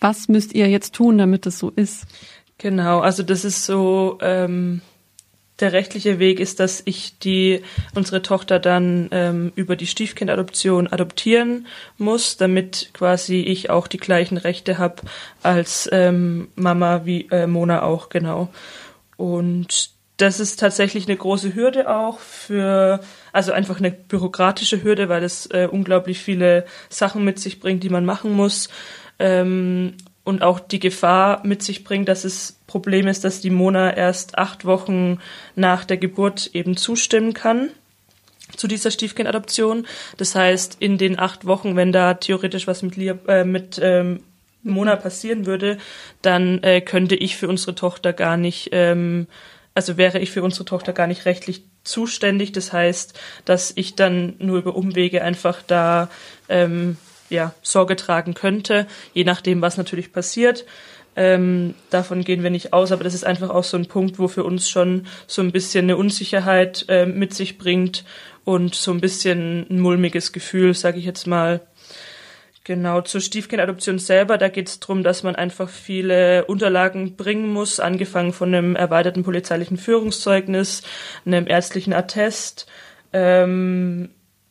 Was 0.00 0.28
müsst 0.28 0.54
ihr 0.54 0.68
jetzt 0.68 0.94
tun, 0.94 1.18
damit 1.18 1.46
es 1.46 1.58
so 1.58 1.70
ist? 1.70 2.06
Genau, 2.58 3.00
also 3.00 3.22
das 3.22 3.44
ist 3.44 3.64
so, 3.64 4.18
ähm, 4.20 4.80
der 5.60 5.72
rechtliche 5.72 6.18
Weg 6.18 6.40
ist, 6.40 6.60
dass 6.60 6.82
ich 6.84 7.18
die 7.18 7.62
unsere 7.94 8.22
Tochter 8.22 8.58
dann 8.58 9.08
ähm, 9.12 9.52
über 9.54 9.76
die 9.76 9.86
Stiefkindadoption 9.86 10.88
adoptieren 10.88 11.66
muss, 11.98 12.36
damit 12.36 12.90
quasi 12.92 13.40
ich 13.40 13.70
auch 13.70 13.86
die 13.86 13.98
gleichen 13.98 14.36
Rechte 14.36 14.78
habe 14.78 15.02
als 15.42 15.88
ähm, 15.92 16.48
Mama 16.54 17.02
wie 17.04 17.28
äh, 17.30 17.46
Mona 17.46 17.82
auch 17.82 18.08
genau. 18.08 18.48
Und 19.16 19.90
das 20.20 20.40
ist 20.40 20.60
tatsächlich 20.60 21.06
eine 21.06 21.16
große 21.16 21.54
Hürde 21.54 21.88
auch 21.88 22.18
für, 22.18 23.00
also 23.32 23.52
einfach 23.52 23.78
eine 23.78 23.90
bürokratische 23.90 24.82
Hürde, 24.82 25.08
weil 25.08 25.24
es 25.24 25.46
äh, 25.46 25.68
unglaublich 25.70 26.18
viele 26.18 26.66
Sachen 26.88 27.24
mit 27.24 27.38
sich 27.38 27.60
bringt, 27.60 27.82
die 27.82 27.88
man 27.88 28.04
machen 28.04 28.32
muss. 28.32 28.68
Ähm, 29.18 29.94
und 30.24 30.42
auch 30.42 30.60
die 30.60 30.80
Gefahr 30.80 31.44
mit 31.46 31.62
sich 31.62 31.84
bringt, 31.84 32.08
dass 32.08 32.24
es 32.24 32.58
Problem 32.66 33.08
ist, 33.08 33.24
dass 33.24 33.40
die 33.40 33.50
Mona 33.50 33.96
erst 33.96 34.38
acht 34.38 34.64
Wochen 34.64 35.18
nach 35.56 35.84
der 35.84 35.96
Geburt 35.96 36.50
eben 36.52 36.76
zustimmen 36.76 37.34
kann 37.34 37.70
zu 38.56 38.68
dieser 38.68 38.90
Stiefkindadoption. 38.90 39.86
Das 40.16 40.34
heißt, 40.34 40.76
in 40.80 40.98
den 40.98 41.18
acht 41.18 41.46
Wochen, 41.46 41.76
wenn 41.76 41.92
da 41.92 42.14
theoretisch 42.14 42.66
was 42.66 42.82
mit, 42.82 42.96
Lia, 42.96 43.18
äh, 43.26 43.44
mit 43.44 43.80
ähm, 43.82 44.22
Mona 44.62 44.96
passieren 44.96 45.46
würde, 45.46 45.78
dann 46.22 46.62
äh, 46.62 46.80
könnte 46.80 47.14
ich 47.14 47.36
für 47.36 47.48
unsere 47.48 47.74
Tochter 47.74 48.12
gar 48.12 48.36
nicht, 48.36 48.70
ähm, 48.72 49.26
also 49.74 49.96
wäre 49.96 50.18
ich 50.18 50.30
für 50.30 50.42
unsere 50.42 50.64
Tochter 50.64 50.92
gar 50.92 51.06
nicht 51.06 51.24
rechtlich 51.24 51.62
zuständig. 51.84 52.52
Das 52.52 52.72
heißt, 52.72 53.18
dass 53.44 53.72
ich 53.74 53.94
dann 53.94 54.34
nur 54.38 54.58
über 54.58 54.76
Umwege 54.76 55.22
einfach 55.22 55.62
da 55.66 56.10
ähm, 56.48 56.96
ja, 57.30 57.54
Sorge 57.62 57.96
tragen 57.96 58.34
könnte, 58.34 58.86
je 59.14 59.24
nachdem, 59.24 59.62
was 59.62 59.76
natürlich 59.76 60.12
passiert. 60.12 60.66
Ähm, 61.16 61.74
davon 61.90 62.22
gehen 62.22 62.42
wir 62.42 62.50
nicht 62.50 62.72
aus, 62.72 62.92
aber 62.92 63.04
das 63.04 63.14
ist 63.14 63.24
einfach 63.24 63.50
auch 63.50 63.64
so 63.64 63.76
ein 63.76 63.86
Punkt, 63.86 64.18
wo 64.18 64.28
für 64.28 64.44
uns 64.44 64.70
schon 64.70 65.06
so 65.26 65.42
ein 65.42 65.50
bisschen 65.52 65.86
eine 65.86 65.96
Unsicherheit 65.96 66.84
äh, 66.88 67.06
mit 67.06 67.34
sich 67.34 67.58
bringt 67.58 68.04
und 68.44 68.74
so 68.74 68.92
ein 68.92 69.00
bisschen 69.00 69.66
ein 69.68 69.80
mulmiges 69.80 70.32
Gefühl, 70.32 70.74
sage 70.74 70.98
ich 70.98 71.04
jetzt 71.04 71.26
mal. 71.26 71.60
Genau, 72.64 73.00
zur 73.00 73.20
Stiefkindadoption 73.20 73.98
selber, 73.98 74.38
da 74.38 74.48
geht 74.48 74.68
es 74.68 74.80
darum, 74.80 75.02
dass 75.02 75.22
man 75.22 75.34
einfach 75.34 75.68
viele 75.68 76.44
Unterlagen 76.44 77.16
bringen 77.16 77.52
muss, 77.52 77.80
angefangen 77.80 78.32
von 78.32 78.54
einem 78.54 78.76
erweiterten 78.76 79.24
polizeilichen 79.24 79.78
Führungszeugnis, 79.78 80.82
einem 81.24 81.46
ärztlichen 81.48 81.92
Attest, 81.92 82.66
ähm, 83.12 84.10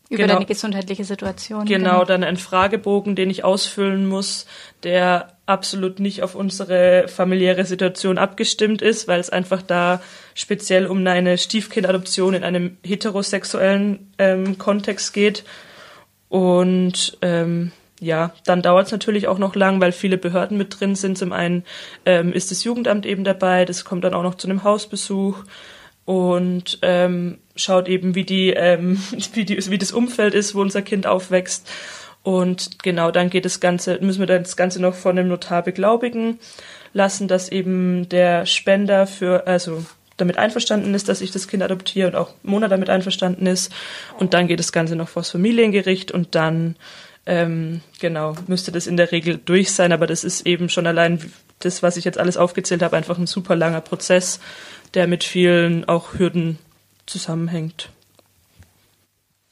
Über 0.09 0.23
Genau. 0.23 0.33
deine 0.33 0.45
gesundheitliche 0.47 1.03
Situation. 1.03 1.65
Genau, 1.65 2.03
dann 2.03 2.23
ein 2.23 2.37
Fragebogen, 2.37 3.15
den 3.15 3.29
ich 3.29 3.43
ausfüllen 3.43 4.07
muss, 4.07 4.47
der 4.81 5.33
absolut 5.45 5.99
nicht 5.99 6.23
auf 6.23 6.33
unsere 6.33 7.07
familiäre 7.07 7.63
Situation 7.63 8.17
abgestimmt 8.17 8.81
ist, 8.81 9.07
weil 9.07 9.19
es 9.19 9.29
einfach 9.29 9.61
da 9.61 10.01
speziell 10.33 10.87
um 10.87 11.05
eine 11.05 11.37
Stiefkindadoption 11.37 12.33
in 12.33 12.43
einem 12.43 12.77
heterosexuellen 12.83 14.11
ähm, 14.17 14.57
Kontext 14.57 15.13
geht. 15.13 15.43
Und 16.27 17.17
ähm, 17.21 17.71
ja, 17.99 18.31
dann 18.45 18.61
dauert 18.63 18.87
es 18.87 18.91
natürlich 18.91 19.27
auch 19.27 19.37
noch 19.37 19.55
lang, 19.55 19.79
weil 19.79 19.91
viele 19.91 20.17
Behörden 20.17 20.57
mit 20.57 20.79
drin 20.79 20.95
sind. 20.95 21.17
Zum 21.19 21.33
einen 21.33 21.65
ähm, 22.05 22.33
ist 22.33 22.49
das 22.49 22.63
Jugendamt 22.63 23.05
eben 23.05 23.23
dabei, 23.23 23.65
das 23.65 23.85
kommt 23.85 24.03
dann 24.03 24.13
auch 24.13 24.23
noch 24.23 24.35
zu 24.35 24.47
einem 24.47 24.63
Hausbesuch 24.63 25.43
und 26.05 26.79
ähm, 26.81 27.37
schaut 27.59 27.87
eben, 27.87 28.15
wie 28.15 28.23
die, 28.23 28.51
ähm, 28.51 29.01
wie 29.33 29.45
die, 29.45 29.69
wie 29.69 29.77
das 29.77 29.91
Umfeld 29.91 30.33
ist, 30.33 30.55
wo 30.55 30.61
unser 30.61 30.81
Kind 30.81 31.07
aufwächst. 31.07 31.69
Und 32.21 32.83
genau, 32.83 33.11
dann 33.11 33.29
geht 33.29 33.45
das 33.45 33.59
Ganze, 33.59 33.97
müssen 34.01 34.19
wir 34.19 34.27
dann 34.27 34.43
das 34.43 34.57
Ganze 34.57 34.81
noch 34.81 34.93
von 34.93 35.15
dem 35.15 35.29
Notar 35.29 35.63
beglaubigen 35.63 36.39
lassen, 36.93 37.27
dass 37.27 37.49
eben 37.49 38.09
der 38.09 38.45
Spender 38.45 39.07
für, 39.07 39.47
also 39.47 39.85
damit 40.17 40.37
einverstanden 40.37 40.93
ist, 40.93 41.07
dass 41.07 41.21
ich 41.21 41.31
das 41.31 41.47
Kind 41.47 41.63
adoptiere 41.63 42.09
und 42.09 42.15
auch 42.15 42.31
Mona 42.43 42.67
damit 42.67 42.89
einverstanden 42.89 43.45
ist. 43.45 43.71
Und 44.17 44.33
dann 44.33 44.47
geht 44.47 44.59
das 44.59 44.73
Ganze 44.73 44.95
noch 44.97 45.07
vors 45.07 45.29
Familiengericht 45.29 46.11
und 46.11 46.35
dann 46.35 46.75
ähm, 47.25 47.81
genau, 47.99 48.35
müsste 48.47 48.71
das 48.71 48.87
in 48.87 48.97
der 48.97 49.11
Regel 49.11 49.39
durch 49.43 49.71
sein, 49.71 49.91
aber 49.91 50.07
das 50.07 50.23
ist 50.23 50.45
eben 50.45 50.67
schon 50.67 50.87
allein 50.87 51.31
das, 51.59 51.83
was 51.83 51.95
ich 51.95 52.05
jetzt 52.05 52.17
alles 52.17 52.37
aufgezählt 52.37 52.81
habe, 52.81 52.97
einfach 52.97 53.17
ein 53.17 53.27
super 53.27 53.55
langer 53.55 53.81
Prozess, 53.81 54.39
der 54.93 55.07
mit 55.07 55.23
vielen 55.23 55.87
auch 55.87 56.15
Hürden 56.17 56.57
zusammenhängt. 57.09 57.89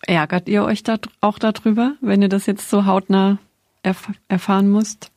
Ärgert 0.01 0.47
ihr 0.47 0.63
euch 0.63 0.83
da 0.83 0.97
auch 1.21 1.39
darüber, 1.39 1.93
wenn 2.01 2.21
ihr 2.21 2.29
das 2.29 2.45
jetzt 2.45 2.69
so 2.69 2.85
hautnah 2.85 3.39
erf 3.83 4.09
erfahren 4.27 4.69
müsst? 4.69 5.11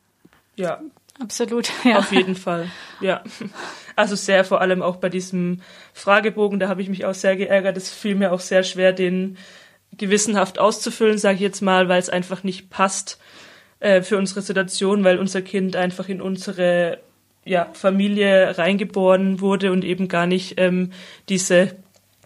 Ja, 0.55 0.81
Absolut, 1.21 1.71
ja. 1.83 1.99
auf 1.99 2.11
jeden 2.11 2.35
Fall. 2.35 2.69
Ja. 2.99 3.23
Also 3.95 4.15
sehr 4.15 4.45
vor 4.45 4.61
allem 4.61 4.81
auch 4.81 4.95
bei 4.95 5.09
diesem 5.09 5.61
Fragebogen, 5.93 6.59
da 6.59 6.69
habe 6.69 6.81
ich 6.81 6.89
mich 6.89 7.05
auch 7.05 7.13
sehr 7.13 7.35
geärgert. 7.35 7.77
Es 7.77 7.91
fiel 7.91 8.15
mir 8.15 8.31
auch 8.31 8.39
sehr 8.39 8.63
schwer, 8.63 8.93
den 8.93 9.37
gewissenhaft 9.97 10.59
auszufüllen, 10.59 11.17
sage 11.17 11.35
ich 11.35 11.41
jetzt 11.41 11.61
mal, 11.61 11.89
weil 11.89 11.99
es 11.99 12.09
einfach 12.09 12.43
nicht 12.43 12.69
passt 12.69 13.19
äh, 13.81 14.01
für 14.01 14.17
unsere 14.17 14.41
Situation, 14.41 15.03
weil 15.03 15.19
unser 15.19 15.41
Kind 15.41 15.75
einfach 15.75 16.07
in 16.09 16.21
unsere 16.21 16.99
ja, 17.43 17.69
Familie 17.73 18.57
reingeboren 18.57 19.41
wurde 19.41 19.71
und 19.71 19.83
eben 19.83 20.07
gar 20.07 20.25
nicht 20.25 20.53
ähm, 20.57 20.91
diese 21.27 21.75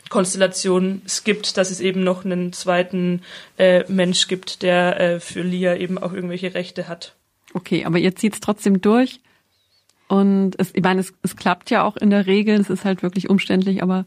Konstellation 0.09 1.01
es 1.05 1.24
gibt, 1.24 1.57
dass 1.57 1.71
es 1.71 1.79
eben 1.79 2.03
noch 2.03 2.25
einen 2.25 2.53
zweiten 2.53 3.21
äh, 3.57 3.83
Mensch 3.91 4.27
gibt, 4.27 4.62
der 4.62 5.00
äh, 5.00 5.19
für 5.19 5.41
Lia 5.41 5.75
eben 5.75 5.97
auch 5.97 6.13
irgendwelche 6.13 6.53
Rechte 6.53 6.88
hat. 6.88 7.15
Okay, 7.53 7.85
aber 7.85 7.97
ihr 7.97 8.15
zieht's 8.15 8.39
trotzdem 8.39 8.81
durch. 8.81 9.19
Und 10.07 10.51
es, 10.59 10.71
ich 10.75 10.83
meine, 10.83 11.00
es, 11.01 11.13
es 11.24 11.35
klappt 11.35 11.71
ja 11.71 11.83
auch 11.83 11.97
in 11.97 12.09
der 12.12 12.27
Regel, 12.27 12.59
es 12.59 12.69
ist 12.69 12.85
halt 12.85 13.01
wirklich 13.01 13.29
umständlich, 13.29 13.81
aber 13.81 14.05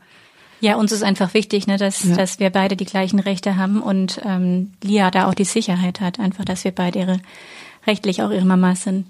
Ja, 0.60 0.76
uns 0.76 0.92
ist 0.92 1.02
einfach 1.02 1.34
wichtig, 1.34 1.66
ne, 1.66 1.76
dass, 1.76 2.04
Ja. 2.04 2.14
dass 2.16 2.38
wir 2.38 2.50
beide 2.50 2.76
die 2.76 2.84
gleichen 2.84 3.18
Rechte 3.18 3.56
haben 3.56 3.82
und 3.82 4.20
ähm, 4.24 4.72
Lia 4.84 5.10
da 5.10 5.28
auch 5.28 5.34
die 5.34 5.44
Sicherheit 5.44 6.00
hat, 6.00 6.20
einfach, 6.20 6.44
dass 6.44 6.62
wir 6.62 6.70
beide 6.72 7.00
ihre 7.00 7.20
rechtlich 7.86 8.22
auch 8.22 8.30
ihre 8.30 8.44
Mama 8.44 8.76
sind. 8.76 9.06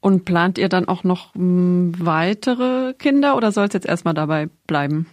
und 0.00 0.24
plant 0.24 0.58
ihr 0.58 0.68
dann 0.68 0.86
auch 0.86 1.02
noch 1.02 1.34
mh, 1.34 1.94
weitere 1.98 2.94
Kinder 2.94 3.36
oder 3.36 3.50
soll 3.50 3.66
es 3.66 3.72
jetzt 3.72 3.86
erstmal 3.86 4.14
dabei 4.14 4.48
bleiben? 4.68 5.06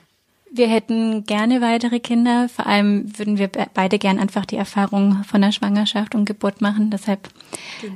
Wir 0.56 0.68
hätten 0.68 1.24
gerne 1.24 1.62
weitere 1.62 2.00
Kinder. 2.00 2.48
Vor 2.48 2.68
allem 2.68 3.18
würden 3.18 3.40
wir 3.40 3.48
be- 3.48 3.66
beide 3.74 3.98
gern 3.98 4.20
einfach 4.20 4.46
die 4.46 4.56
Erfahrung 4.56 5.24
von 5.24 5.42
der 5.42 5.52
Schwangerschaft 5.52 6.14
und 6.14 6.26
Geburt 6.26 6.62
machen. 6.62 6.92
Deshalb 6.92 7.28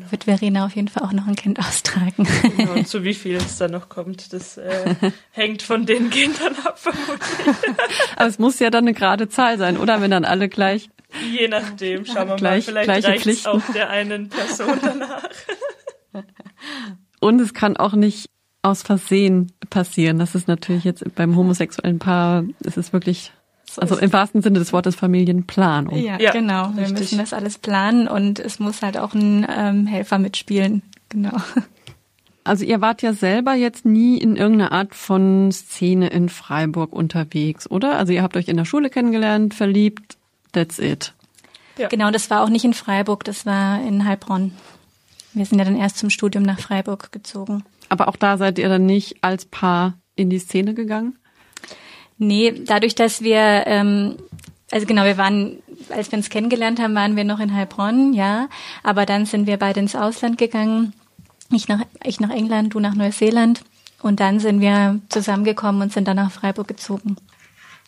wird 0.09 0.23
Verena 0.23 0.65
auf 0.65 0.75
jeden 0.75 0.87
Fall 0.87 1.03
auch 1.03 1.11
noch 1.13 1.27
ein 1.27 1.35
Kind 1.35 1.59
austragen. 1.59 2.27
Genau, 2.57 2.73
und 2.73 2.87
zu 2.87 3.03
wie 3.03 3.13
viel 3.13 3.35
es 3.35 3.57
dann 3.59 3.69
noch 3.71 3.89
kommt, 3.89 4.33
das 4.33 4.57
äh, 4.57 4.95
hängt 5.31 5.61
von 5.61 5.85
den 5.85 6.09
Kindern 6.09 6.55
ab, 6.63 6.79
vermutlich. 6.79 7.55
Aber 8.15 8.27
es 8.27 8.39
muss 8.39 8.57
ja 8.57 8.71
dann 8.71 8.85
eine 8.85 8.93
gerade 8.95 9.29
Zahl 9.29 9.59
sein, 9.59 9.77
oder? 9.77 10.01
Wenn 10.01 10.09
dann 10.09 10.25
alle 10.25 10.49
gleich. 10.49 10.89
Je 11.31 11.47
nachdem, 11.47 12.05
schauen 12.05 12.27
wir 12.27 12.35
Gleich- 12.37 12.65
mal. 12.73 12.83
Vielleicht 12.83 13.05
reicht 13.07 13.27
es 13.27 13.45
auch 13.45 13.61
der 13.75 13.91
einen 13.91 14.29
Person 14.29 14.79
danach. 14.81 15.29
Und 17.19 17.39
es 17.39 17.53
kann 17.53 17.77
auch 17.77 17.93
nicht 17.93 18.29
aus 18.67 18.83
Versehen 18.83 19.51
passieren. 19.69 20.19
Das 20.19 20.35
ist 20.35 20.47
natürlich 20.47 20.83
jetzt 20.83 21.03
beim 21.15 21.35
homosexuellen 21.35 21.99
Paar, 21.99 22.43
es 22.63 22.77
ist 22.77 22.93
wirklich, 22.93 23.31
also 23.77 23.97
im 23.97 24.13
wahrsten 24.13 24.41
Sinne 24.41 24.59
des 24.59 24.73
Wortes 24.73 24.95
Familienplanung. 24.95 25.97
Ja, 25.97 26.19
Ja, 26.19 26.31
genau. 26.31 26.71
Wir 26.75 26.83
richtig. 26.83 26.99
müssen 26.99 27.17
das 27.19 27.33
alles 27.33 27.57
planen 27.57 28.07
und 28.07 28.39
es 28.39 28.59
muss 28.59 28.81
halt 28.81 28.97
auch 28.97 29.13
ein 29.13 29.45
ähm, 29.49 29.87
Helfer 29.87 30.19
mitspielen. 30.19 30.81
Genau. 31.09 31.37
Also 32.47 32.63
ihr 32.63 32.79
wart 32.79 33.01
ja 33.01 33.11
selber 33.11 33.55
jetzt 33.55 33.83
nie 33.85 34.17
in 34.17 34.37
irgendeiner 34.37 34.71
Art 34.71 34.95
von 34.95 35.51
Szene 35.51 36.07
in 36.07 36.29
Freiburg 36.29 36.93
unterwegs, 36.93 37.69
oder? 37.69 37.97
Also 37.97 38.13
ihr 38.13 38.23
habt 38.23 38.37
euch 38.37 38.47
in 38.47 38.55
der 38.55 38.63
Schule 38.63 38.89
kennengelernt, 38.89 39.53
verliebt, 39.53 40.15
that's 40.53 40.79
it. 40.79 41.13
Ja. 41.77 41.89
Genau, 41.89 42.09
das 42.09 42.29
war 42.29 42.41
auch 42.41 42.49
nicht 42.49 42.63
in 42.63 42.73
Freiburg, 42.73 43.25
das 43.25 43.45
war 43.45 43.81
in 43.81 44.05
Heilbronn. 44.05 44.53
Wir 45.33 45.45
sind 45.45 45.59
ja 45.59 45.65
dann 45.65 45.75
erst 45.75 45.97
zum 45.97 46.09
Studium 46.09 46.43
nach 46.43 46.59
Freiburg 46.59 47.11
gezogen. 47.11 47.63
Aber 47.89 48.07
auch 48.07 48.15
da 48.15 48.37
seid 48.37 48.59
ihr 48.59 48.69
dann 48.69 48.85
nicht 48.85 49.17
als 49.21 49.45
Paar 49.45 49.99
in 50.15 50.29
die 50.29 50.39
Szene 50.39 50.73
gegangen? 50.73 51.17
Nee, 52.17 52.63
dadurch, 52.65 52.95
dass 52.95 53.21
wir, 53.21 53.63
ähm, 53.67 54.17
also 54.71 54.85
genau, 54.85 55.05
wir 55.05 55.17
waren, 55.17 55.59
als 55.89 56.11
wir 56.11 56.17
uns 56.17 56.29
kennengelernt 56.29 56.79
haben, 56.79 56.95
waren 56.95 57.15
wir 57.15 57.23
noch 57.23 57.39
in 57.39 57.53
Heilbronn, 57.53 58.13
ja. 58.13 58.49
Aber 58.83 59.05
dann 59.05 59.25
sind 59.25 59.47
wir 59.47 59.57
beide 59.57 59.79
ins 59.79 59.95
Ausland 59.95 60.37
gegangen. 60.37 60.93
Ich 61.51 61.67
nach, 61.67 61.81
ich 62.03 62.19
nach 62.19 62.31
England, 62.31 62.73
du 62.73 62.79
nach 62.79 62.95
Neuseeland. 62.95 63.61
Und 64.01 64.19
dann 64.19 64.39
sind 64.39 64.61
wir 64.61 64.99
zusammengekommen 65.09 65.81
und 65.81 65.93
sind 65.93 66.07
dann 66.07 66.17
nach 66.17 66.31
Freiburg 66.31 66.67
gezogen. 66.67 67.17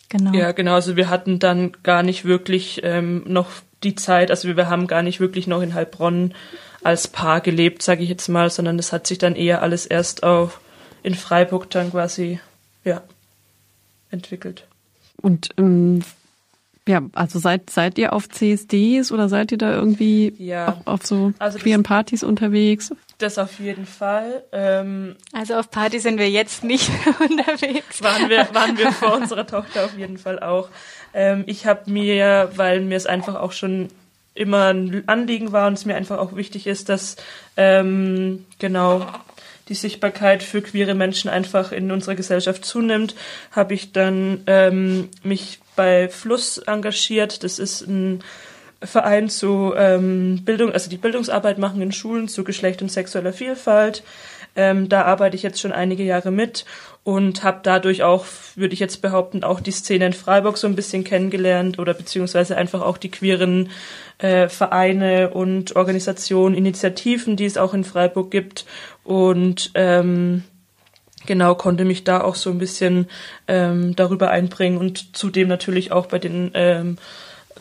Genau. 0.10 0.34
Ja, 0.34 0.51
genau. 0.53 0.74
Also 0.74 0.96
wir 0.96 1.10
hatten 1.10 1.39
dann 1.39 1.72
gar 1.84 2.03
nicht 2.03 2.25
wirklich 2.25 2.82
ähm, 2.84 3.24
noch 3.27 3.48
die 3.84 3.96
Zeit, 3.96 4.32
also 4.32 4.56
wir 4.56 4.70
haben 4.70 4.88
gar 4.88 5.03
nicht 5.03 5.20
wirklich 5.20 5.48
noch 5.48 5.62
in 5.62 5.74
Heilbronn 5.74 6.34
als 6.83 7.07
Paar 7.07 7.41
gelebt, 7.41 7.81
sage 7.83 8.03
ich 8.03 8.09
jetzt 8.09 8.27
mal, 8.29 8.50
sondern 8.50 8.77
das 8.77 8.93
hat 8.93 9.07
sich 9.07 9.17
dann 9.17 9.36
eher 9.36 9.62
alles 9.62 9.86
erst 9.86 10.24
auch 10.24 10.51
in 11.03 11.15
Freiburg 11.15 11.69
dann 11.69 11.91
quasi, 11.91 12.39
ja, 12.83 13.01
entwickelt. 14.12 14.65
Und 15.21 15.50
ähm, 15.57 16.01
ja, 16.88 17.01
also 17.13 17.38
seid, 17.39 17.69
seid 17.69 17.98
ihr 17.98 18.13
auf 18.13 18.27
CSDs 18.29 19.12
oder 19.12 19.29
seid 19.29 19.51
ihr 19.51 19.57
da 19.57 19.71
irgendwie 19.74 20.33
Ja. 20.39 20.69
auch 20.86 20.88
auf 20.93 21.05
so 21.05 21.33
Also 21.38 21.57
das- 21.57 21.63
queeren 21.63 21.83
Partys 21.83 22.24
unterwegs? 22.24 22.91
Das 23.19 23.38
auf 23.38 23.59
jeden 23.59 23.86
Fall. 23.86 24.43
Ähm, 24.53 25.15
Also 25.33 25.55
auf 25.55 25.69
Party 25.69 26.00
sind 26.00 26.17
wir 26.19 26.29
jetzt 26.29 26.63
nicht 26.63 26.89
unterwegs. 27.19 28.01
waren 28.01 28.29
wir, 28.29 28.48
waren 28.53 28.77
wir 28.77 28.91
vor 28.93 29.13
unserer 29.17 29.45
Tochter 29.45 29.86
auf 29.86 29.98
jeden 29.98 30.17
Fall 30.17 30.39
auch. 30.39 30.69
Ähm, 31.13 31.43
ich 31.45 31.65
habe 31.65 31.91
mir, 31.91 32.50
weil 32.55 32.79
mir 32.81 32.95
es 32.95 33.05
einfach 33.05 33.36
auch 33.36 33.51
schon 33.51 33.89
immer 34.33 34.67
ein 34.67 35.03
Anliegen 35.07 35.51
war 35.51 35.67
und 35.67 35.74
es 35.74 35.86
mir 35.86 35.95
einfach 35.95 36.17
auch 36.17 36.36
wichtig 36.36 36.67
ist, 36.67 36.89
dass 36.89 37.17
ähm, 37.57 38.45
genau 38.59 39.05
die 39.69 39.75
Sichtbarkeit 39.75 40.41
für 40.41 40.62
queere 40.62 40.95
Menschen 40.95 41.29
einfach 41.29 41.71
in 41.71 41.91
unserer 41.91 42.15
Gesellschaft 42.15 42.65
zunimmt, 42.65 43.15
habe 43.51 43.75
ich 43.75 43.91
dann 43.91 44.41
ähm, 44.48 45.09
mich 45.24 45.59
bei 45.75 46.09
Fluss 46.09 46.57
engagiert. 46.57 47.43
Das 47.43 47.59
ist 47.59 47.81
ein 47.81 48.24
Verein 48.81 49.29
zu 49.29 49.74
ähm, 49.75 50.43
Bildung, 50.43 50.71
also 50.71 50.89
die 50.89 50.98
Bildungsarbeit 50.98 51.57
machen 51.57 51.81
in 51.81 51.91
Schulen 51.91 52.27
zu 52.27 52.43
Geschlecht 52.43 52.81
und 52.81 52.91
sexueller 52.91 53.33
Vielfalt. 53.33 54.03
Ähm, 54.56 54.89
da 54.89 55.03
arbeite 55.03 55.36
ich 55.36 55.44
jetzt 55.44 55.60
schon 55.60 55.72
einige 55.72 56.03
Jahre 56.03 56.32
mit 56.32 56.65
und 57.03 57.44
habe 57.44 57.60
dadurch 57.63 58.03
auch, 58.03 58.25
würde 58.56 58.74
ich 58.74 58.79
jetzt 58.79 59.01
behaupten, 59.01 59.44
auch 59.44 59.60
die 59.60 59.72
Szene 59.72 60.08
in 60.08 60.13
Freiburg 60.13 60.58
so 60.58 60.68
ein 60.68 60.75
bisschen 60.75 61.03
kennengelernt 61.03 61.79
oder 61.79 61.94
beziehungsweise 61.94 62.58
einfach 62.58 62.82
auch 62.82 62.98
die 62.98 63.12
queeren 63.12 63.70
äh, 64.18 64.50
Vereine 64.50 65.29
und 65.29 65.75
Organisationen, 65.75 66.56
Initiativen, 66.56 67.36
die 67.36 67.46
es 67.46 67.58
auch 67.58 67.74
in 67.74 67.84
Freiburg 67.84 68.32
gibt 68.32 68.65
und 69.03 69.72
ähm, 69.75 70.44
genau 71.25 71.56
konnte 71.56 71.86
mich 71.86 72.03
da 72.03 72.22
auch 72.22 72.36
so 72.36 72.50
ein 72.50 72.58
bisschen 72.58 73.08
ähm, 73.48 73.96
darüber 73.96 74.29
einbringen 74.32 74.77
und 74.77 75.15
zudem 75.15 75.48
natürlich 75.48 75.91
auch 75.91 76.08
bei 76.08 76.20
den 76.20 76.51
ähm, 76.53 76.98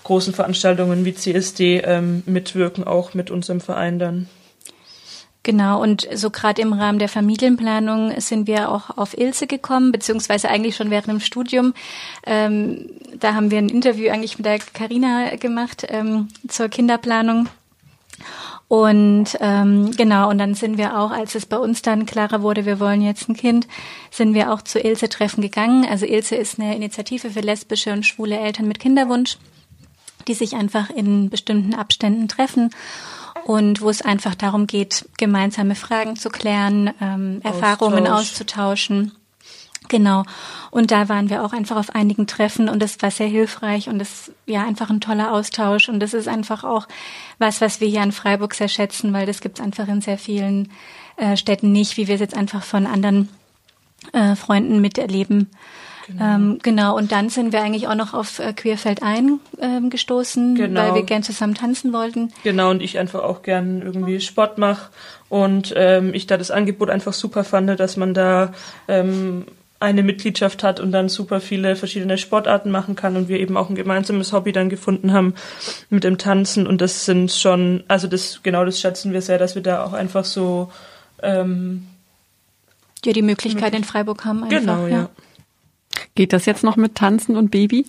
großen 0.04 0.34
Veranstaltungen 0.34 1.04
wie 1.04 1.14
CSD 1.14 1.82
ähm, 1.84 2.22
mitwirken, 2.26 2.84
auch 2.84 3.14
mit 3.14 3.30
unserem 3.30 3.60
Verein 3.60 3.98
dann. 3.98 4.28
Genau, 5.44 5.80
und 5.80 6.06
so 6.14 6.30
gerade 6.30 6.60
im 6.60 6.72
Rahmen 6.72 6.98
der 6.98 7.08
Familienplanung 7.08 8.20
sind 8.20 8.46
wir 8.46 8.70
auch 8.70 8.98
auf 8.98 9.16
Ilse 9.16 9.46
gekommen, 9.46 9.92
beziehungsweise 9.92 10.48
eigentlich 10.48 10.76
schon 10.76 10.90
während 10.90 11.08
dem 11.08 11.20
Studium. 11.20 11.74
Ähm, 12.26 12.90
da 13.18 13.34
haben 13.34 13.50
wir 13.50 13.58
ein 13.58 13.70
Interview 13.70 14.10
eigentlich 14.10 14.36
mit 14.38 14.44
der 14.44 14.58
Karina 14.58 15.36
gemacht 15.36 15.86
ähm, 15.88 16.28
zur 16.48 16.68
Kinderplanung. 16.68 17.48
Und 18.66 19.38
ähm, 19.40 19.92
genau, 19.92 20.28
und 20.28 20.36
dann 20.36 20.54
sind 20.54 20.76
wir 20.76 20.98
auch, 20.98 21.10
als 21.10 21.34
es 21.34 21.46
bei 21.46 21.56
uns 21.56 21.80
dann 21.80 22.04
klarer 22.04 22.42
wurde, 22.42 22.66
wir 22.66 22.78
wollen 22.78 23.00
jetzt 23.00 23.30
ein 23.30 23.36
Kind, 23.36 23.66
sind 24.10 24.34
wir 24.34 24.52
auch 24.52 24.60
zu 24.60 24.78
Ilse-Treffen 24.78 25.40
gegangen. 25.40 25.86
Also 25.88 26.04
Ilse 26.04 26.36
ist 26.36 26.60
eine 26.60 26.76
Initiative 26.76 27.30
für 27.30 27.40
lesbische 27.40 27.92
und 27.94 28.04
schwule 28.04 28.38
Eltern 28.38 28.68
mit 28.68 28.78
Kinderwunsch. 28.78 29.38
die 30.26 30.34
sich 30.34 30.54
einfach 30.54 30.90
in 30.90 31.30
bestimmten 31.30 31.74
Abständen 31.74 32.28
treffen 32.28 32.68
und 33.48 33.80
wo 33.80 33.88
es 33.88 34.02
einfach 34.02 34.34
darum 34.34 34.66
geht, 34.66 35.08
gemeinsame 35.16 35.74
Fragen 35.74 36.16
zu 36.16 36.28
klären, 36.28 36.90
ähm, 37.00 37.40
Erfahrungen 37.42 38.06
auszutauschen. 38.06 39.12
Genau. 39.88 40.24
Und 40.70 40.90
da 40.90 41.08
waren 41.08 41.30
wir 41.30 41.42
auch 41.42 41.54
einfach 41.54 41.76
auf 41.76 41.94
einigen 41.94 42.26
Treffen 42.26 42.68
und 42.68 42.82
das 42.82 43.00
war 43.00 43.10
sehr 43.10 43.26
hilfreich 43.26 43.88
und 43.88 44.00
das 44.00 44.30
ja 44.44 44.66
einfach 44.66 44.90
ein 44.90 45.00
toller 45.00 45.32
Austausch 45.32 45.88
und 45.88 45.98
das 45.98 46.12
ist 46.12 46.28
einfach 46.28 46.62
auch 46.62 46.86
was, 47.38 47.62
was 47.62 47.80
wir 47.80 47.88
hier 47.88 48.02
in 48.02 48.12
Freiburg 48.12 48.52
sehr 48.52 48.68
schätzen, 48.68 49.14
weil 49.14 49.24
das 49.24 49.40
gibt 49.40 49.58
es 49.58 49.64
einfach 49.64 49.88
in 49.88 50.02
sehr 50.02 50.18
vielen 50.18 50.70
äh, 51.16 51.38
Städten 51.38 51.72
nicht, 51.72 51.96
wie 51.96 52.06
wir 52.06 52.16
es 52.16 52.20
jetzt 52.20 52.36
einfach 52.36 52.62
von 52.62 52.86
anderen 52.86 53.30
äh, 54.12 54.36
Freunden 54.36 54.82
miterleben. 54.82 55.48
Genau. 56.08 56.24
Ähm, 56.24 56.58
genau, 56.62 56.96
und 56.96 57.12
dann 57.12 57.28
sind 57.28 57.52
wir 57.52 57.60
eigentlich 57.60 57.86
auch 57.86 57.94
noch 57.94 58.14
auf 58.14 58.38
äh, 58.38 58.52
Queerfeld 58.54 59.02
eingestoßen, 59.02 60.48
ähm, 60.48 60.54
genau. 60.54 60.80
weil 60.80 60.94
wir 60.94 61.02
gern 61.02 61.22
zusammen 61.22 61.54
tanzen 61.54 61.92
wollten. 61.92 62.32
Genau, 62.44 62.70
und 62.70 62.82
ich 62.82 62.98
einfach 62.98 63.22
auch 63.22 63.42
gern 63.42 63.82
irgendwie 63.82 64.20
Sport 64.20 64.56
mache 64.56 64.90
und 65.28 65.74
ähm, 65.76 66.14
ich 66.14 66.26
da 66.26 66.38
das 66.38 66.50
Angebot 66.50 66.88
einfach 66.88 67.12
super 67.12 67.44
fand, 67.44 67.78
dass 67.78 67.98
man 67.98 68.14
da 68.14 68.52
ähm, 68.88 69.44
eine 69.80 70.02
Mitgliedschaft 70.02 70.62
hat 70.62 70.80
und 70.80 70.92
dann 70.92 71.08
super 71.08 71.40
viele 71.40 71.76
verschiedene 71.76 72.18
Sportarten 72.18 72.70
machen 72.70 72.96
kann 72.96 73.16
und 73.16 73.28
wir 73.28 73.38
eben 73.38 73.56
auch 73.56 73.68
ein 73.68 73.76
gemeinsames 73.76 74.32
Hobby 74.32 74.52
dann 74.52 74.70
gefunden 74.70 75.12
haben 75.12 75.34
mit 75.90 76.04
dem 76.04 76.18
Tanzen 76.18 76.66
und 76.66 76.80
das 76.80 77.04
sind 77.04 77.30
schon, 77.30 77.84
also 77.86 78.08
das 78.08 78.42
genau 78.42 78.64
das 78.64 78.80
schätzen 78.80 79.12
wir 79.12 79.22
sehr, 79.22 79.38
dass 79.38 79.54
wir 79.54 79.62
da 79.62 79.84
auch 79.84 79.92
einfach 79.92 80.24
so 80.24 80.72
ähm, 81.22 81.86
ja 83.04 83.12
die 83.12 83.22
Möglichkeit 83.22 83.74
in 83.74 83.84
Freiburg 83.84 84.24
haben 84.24 84.42
einfach. 84.42 84.58
Genau, 84.58 84.86
ja. 84.86 84.88
ja. 84.88 85.10
Geht 86.18 86.32
das 86.32 86.46
jetzt 86.46 86.64
noch 86.64 86.74
mit 86.74 86.96
Tanzen 86.96 87.36
und 87.36 87.52
Baby? 87.52 87.86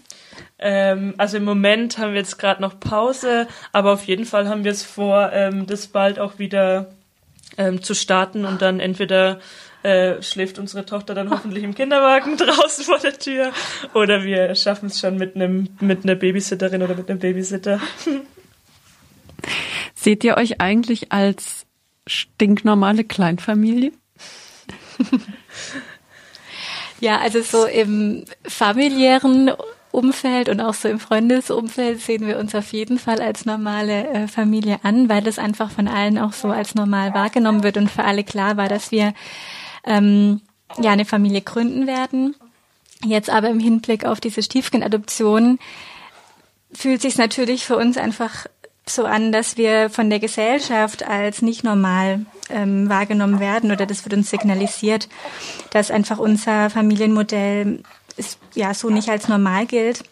Ähm, 0.59 1.15
also 1.17 1.38
im 1.38 1.45
Moment 1.45 1.98
haben 1.98 2.12
wir 2.12 2.19
jetzt 2.19 2.38
gerade 2.38 2.62
noch 2.62 2.79
Pause, 2.79 3.48
aber 3.71 3.91
auf 3.91 4.05
jeden 4.05 4.25
Fall 4.25 4.48
haben 4.48 4.63
wir 4.63 4.71
es 4.71 4.83
vor, 4.83 5.31
ähm, 5.33 5.65
das 5.65 5.88
bald 5.88 6.19
auch 6.19 6.38
wieder 6.38 6.91
ähm, 7.57 7.81
zu 7.81 7.95
starten 7.95 8.45
und 8.45 8.62
dann 8.62 8.79
entweder 8.79 9.39
äh, 9.81 10.21
schläft 10.21 10.59
unsere 10.59 10.86
Tochter 10.86 11.15
dann 11.15 11.31
hoffentlich 11.31 11.63
im 11.63 11.74
Kinderwagen 11.74 12.38
draußen 12.38 12.86
vor 12.86 13.00
der 13.00 13.17
Tür 13.17 13.51
oder 13.95 14.24
wir 14.24 14.53
schaffen 14.53 14.89
es 14.89 15.00
schon 15.00 15.17
mit 15.17 15.36
einem 15.36 15.69
mit 15.79 16.03
einer 16.03 16.13
Babysitterin 16.13 16.83
oder 16.83 16.93
mit 16.93 17.09
einem 17.09 17.17
Babysitter. 17.17 17.81
Seht 19.95 20.24
ihr 20.24 20.38
euch 20.38 20.62
eigentlich 20.62 21.12
als 21.12 21.65
stinknormale 22.05 23.05
Kleinfamilie? 23.05 23.91
ja, 27.00 27.20
also 27.20 27.41
so 27.41 27.65
im 27.65 28.25
familiären 28.46 29.51
Umfeld 29.91 30.50
und 30.50 30.62
auch 30.62 30.74
so 30.74 30.88
im 30.88 31.00
Freundesumfeld 31.00 32.00
sehen 32.00 32.27
wir 32.27 32.38
uns 32.38 32.53
auf 32.53 32.72
jeden 32.74 33.00
Fall 33.00 33.22
als 33.22 33.46
normale 33.46 34.08
äh, 34.08 34.27
Familie 34.27 34.79
an, 34.84 35.10
weil 35.10 35.24
das 35.24 35.39
einfach 35.39 35.72
von 35.72 35.88
allen 35.88 36.20
auch 36.20 36.34
so 36.34 36.50
als 36.50 36.75
normal 36.75 37.13
wahrgenommen 37.13 37.63
wird 37.63 37.77
und 37.77 37.89
für 37.89 38.03
alle 38.03 38.24
klar 38.24 38.56
war, 38.56 38.70
dass 38.70 38.91
wir 38.91 39.13
ähm, 39.86 40.41
ja 40.79 40.91
eine 40.91 41.06
Familie 41.06 41.41
gründen 41.41 41.88
werden. 41.88 42.36
Jetzt 43.03 43.29
aber 43.29 43.50
im 43.50 43.60
Hinblick 43.60 44.06
auf 44.06 44.20
diese 44.20 44.44
Stiefkindadoption 44.44 45.58
fühlt 46.72 47.01
sich 47.01 47.18
natürlich 47.18 47.65
für 47.65 47.77
uns 47.77 47.98
einfach 47.98 48.46
so 48.89 49.05
an, 49.05 49.31
dass 49.31 49.58
wir 49.58 49.89
von 49.89 50.10
der 50.10 50.19
Gesellschaft 50.19 51.03
als 51.03 51.41
nicht 51.41 51.63
normal 51.63 52.25
ähm, 52.50 52.89
wahrgenommen 52.89 53.39
werden 53.39 53.72
oder 53.72 53.86
das 53.86 54.05
wird 54.05 54.13
uns 54.13 54.29
signalisiert, 54.29 55.08
dass 55.72 55.91
einfach 55.91 56.17
unser 56.17 56.69
Familienmodell 56.69 57.84
ist, 58.17 58.39
ja 58.53 58.74
so 58.74 58.89
nicht 58.89 59.10
als 59.10 59.27
normal 59.27 59.65
gilt, 59.65 60.03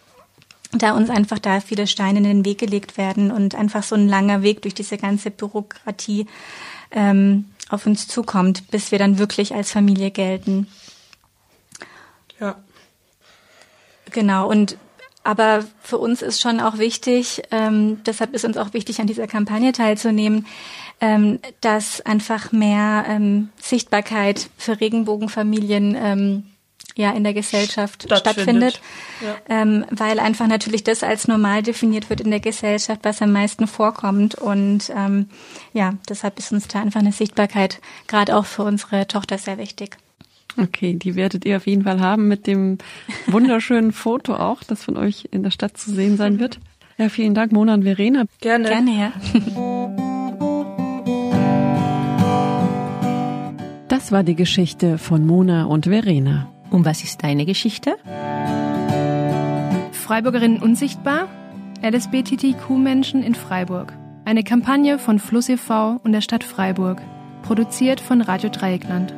da 0.71 0.91
uns 0.91 1.09
einfach 1.09 1.39
da 1.39 1.59
viele 1.59 1.87
Steine 1.87 2.19
in 2.19 2.25
den 2.25 2.45
Weg 2.45 2.59
gelegt 2.59 2.97
werden 2.97 3.31
und 3.31 3.55
einfach 3.55 3.83
so 3.83 3.95
ein 3.95 4.07
langer 4.07 4.41
Weg 4.41 4.61
durch 4.61 4.73
diese 4.73 4.97
ganze 4.97 5.31
Bürokratie 5.31 6.27
ähm, 6.91 7.45
auf 7.69 7.85
uns 7.85 8.07
zukommt, 8.07 8.69
bis 8.71 8.91
wir 8.91 8.99
dann 8.99 9.17
wirklich 9.17 9.53
als 9.53 9.71
Familie 9.71 10.11
gelten. 10.11 10.67
Ja. 12.39 12.55
Genau, 14.11 14.49
und 14.49 14.77
aber 15.27 15.65
für 15.81 15.97
uns 15.97 16.21
ist 16.21 16.39
schon 16.39 16.61
auch 16.61 16.77
wichtig, 16.77 17.41
ähm, 17.51 18.01
deshalb 18.05 18.33
ist 18.33 18.45
uns 18.45 18.55
auch 18.55 18.73
wichtig, 18.73 19.01
an 19.01 19.07
dieser 19.07 19.27
Kampagne 19.27 19.73
teilzunehmen, 19.73 20.45
ähm, 21.01 21.39
dass 21.59 21.99
einfach 21.99 22.53
mehr 22.53 23.03
ähm, 23.09 23.49
Sichtbarkeit 23.61 24.49
für 24.57 24.79
Regenbogenfamilien 24.79 25.97
ähm, 25.99 26.43
ja 26.95 27.11
in 27.11 27.25
der 27.25 27.33
Gesellschaft 27.33 28.03
stattfindet, 28.03 28.79
stattfindet 28.79 28.81
ja. 29.19 29.35
ähm, 29.49 29.85
weil 29.91 30.19
einfach 30.19 30.47
natürlich 30.47 30.85
das 30.85 31.03
als 31.03 31.27
normal 31.27 31.61
definiert 31.61 32.09
wird 32.09 32.21
in 32.21 32.31
der 32.31 32.39
Gesellschaft, 32.39 33.01
was 33.03 33.21
am 33.21 33.33
meisten 33.33 33.67
vorkommt 33.67 34.35
und 34.35 34.89
ähm, 34.95 35.29
ja, 35.73 35.95
deshalb 36.07 36.39
ist 36.39 36.53
uns 36.53 36.69
da 36.69 36.79
einfach 36.79 37.01
eine 37.01 37.11
Sichtbarkeit 37.11 37.81
gerade 38.07 38.33
auch 38.33 38.45
für 38.45 38.63
unsere 38.63 39.07
Tochter 39.07 39.37
sehr 39.37 39.57
wichtig. 39.57 39.97
Okay, 40.57 40.95
die 40.95 41.15
werdet 41.15 41.45
ihr 41.45 41.57
auf 41.57 41.67
jeden 41.67 41.83
Fall 41.83 41.99
haben 41.99 42.27
mit 42.27 42.47
dem 42.47 42.79
wunderschönen 43.27 43.91
Foto 43.91 44.33
auch, 44.35 44.63
das 44.63 44.83
von 44.83 44.97
euch 44.97 45.27
in 45.31 45.43
der 45.43 45.51
Stadt 45.51 45.77
zu 45.77 45.91
sehen 45.91 46.17
sein 46.17 46.39
wird. 46.39 46.59
Ja, 46.97 47.09
vielen 47.09 47.35
Dank, 47.35 47.51
Mona 47.51 47.75
und 47.75 47.83
Verena. 47.83 48.25
Gerne. 48.41 48.69
Gerne, 48.69 48.91
ja. 48.91 49.11
Das 53.87 54.11
war 54.11 54.23
die 54.23 54.35
Geschichte 54.35 54.97
von 54.97 55.25
Mona 55.25 55.65
und 55.65 55.85
Verena. 55.85 56.51
Und 56.71 56.85
was 56.85 57.03
ist 57.03 57.23
deine 57.23 57.45
Geschichte? 57.45 57.95
Freiburgerinnen 59.91 60.59
unsichtbar? 60.59 61.27
LSBTTQ-Menschen 61.83 63.21
in 63.21 63.35
Freiburg. 63.35 63.93
Eine 64.25 64.43
Kampagne 64.43 64.97
von 64.97 65.19
Fluss 65.19 65.49
e.V. 65.49 65.99
und 66.03 66.11
der 66.13 66.21
Stadt 66.21 66.43
Freiburg. 66.43 67.01
Produziert 67.43 67.99
von 68.01 68.21
Radio 68.21 68.49
Dreieckland. 68.49 69.13